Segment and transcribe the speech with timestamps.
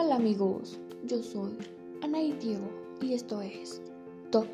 [0.00, 0.80] tal amigos?
[1.04, 1.58] Yo soy
[2.00, 2.66] Anaí Diego
[3.02, 3.82] y esto es
[4.30, 4.46] Top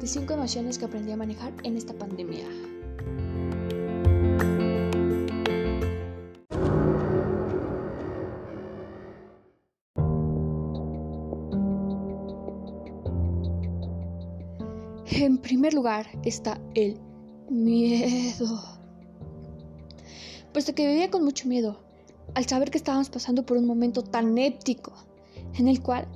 [0.00, 2.46] de 5 emociones que aprendí a manejar en esta pandemia.
[15.10, 16.98] En primer lugar está el
[17.50, 18.58] miedo.
[20.54, 21.83] Puesto que vivía con mucho miedo
[22.34, 24.92] al saber que estábamos pasando por un momento tan éptico
[25.54, 26.06] en el cual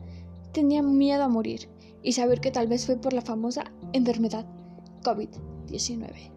[0.52, 1.68] tenía miedo a morir
[2.02, 4.46] y saber que tal vez fue por la famosa enfermedad
[5.02, 6.32] COVID-19.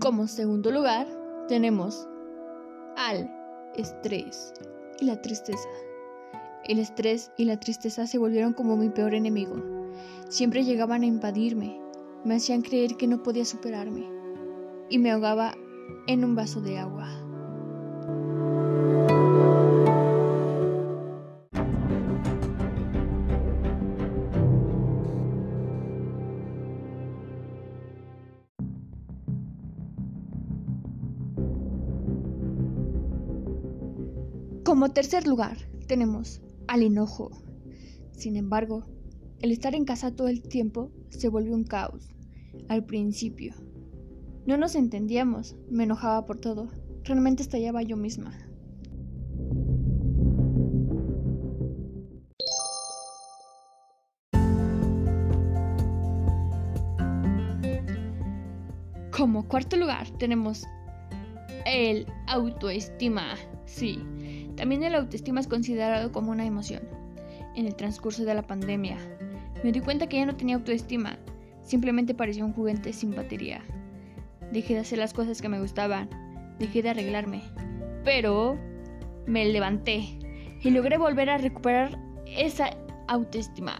[0.00, 1.08] Como segundo lugar,
[1.48, 2.06] tenemos
[2.96, 3.28] al
[3.74, 4.52] estrés
[5.00, 5.68] y la tristeza.
[6.64, 9.56] El estrés y la tristeza se volvieron como mi peor enemigo.
[10.28, 11.80] Siempre llegaban a invadirme,
[12.24, 14.08] me hacían creer que no podía superarme
[14.88, 15.54] y me ahogaba
[16.06, 17.25] en un vaso de agua.
[34.66, 37.30] Como tercer lugar tenemos al enojo.
[38.10, 38.84] Sin embargo,
[39.38, 42.08] el estar en casa todo el tiempo se volvió un caos.
[42.68, 43.54] Al principio.
[44.44, 46.68] No nos entendíamos, me enojaba por todo.
[47.04, 48.36] Realmente estallaba yo misma.
[59.16, 60.64] Como cuarto lugar tenemos
[61.66, 63.36] el autoestima.
[63.64, 64.00] Sí,
[64.56, 66.82] también el autoestima es considerado como una emoción.
[67.54, 68.98] En el transcurso de la pandemia,
[69.62, 71.18] me di cuenta que ya no tenía autoestima,
[71.62, 73.62] simplemente parecía un juguete sin batería.
[74.52, 76.08] Dejé de hacer las cosas que me gustaban,
[76.58, 77.42] dejé de arreglarme,
[78.04, 78.58] pero
[79.26, 80.18] me levanté
[80.62, 82.70] y logré volver a recuperar esa
[83.08, 83.76] autoestima.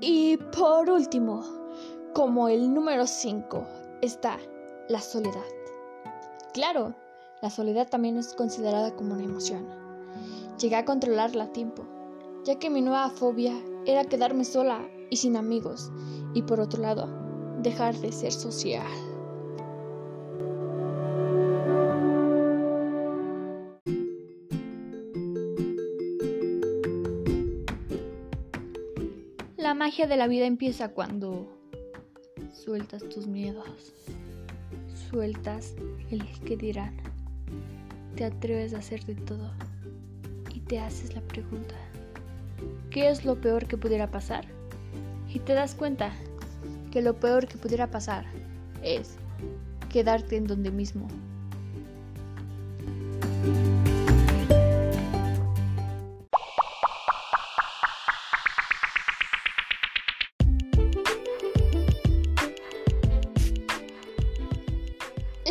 [0.00, 1.42] Y por último,
[2.14, 3.66] como el número 5,
[4.00, 4.38] está
[4.88, 5.44] la soledad.
[6.54, 6.94] Claro,
[7.42, 9.66] la soledad también es considerada como una emoción.
[10.60, 11.84] Llegué a controlarla a tiempo,
[12.44, 13.54] ya que mi nueva fobia
[13.86, 15.90] era quedarme sola y sin amigos,
[16.32, 17.08] y por otro lado,
[17.62, 18.86] dejar de ser social.
[29.78, 31.56] Magia de la vida empieza cuando
[32.52, 33.94] sueltas tus miedos,
[35.08, 35.76] sueltas
[36.10, 36.96] el que dirán,
[38.16, 39.52] te atreves a hacer de todo
[40.52, 41.76] y te haces la pregunta,
[42.90, 44.46] ¿qué es lo peor que pudiera pasar?
[45.32, 46.10] Y te das cuenta
[46.90, 48.24] que lo peor que pudiera pasar
[48.82, 49.14] es
[49.90, 51.06] quedarte en donde mismo.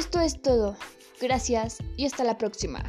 [0.08, 0.78] Esto es todo.
[1.20, 2.82] Gracias y hasta la próxima.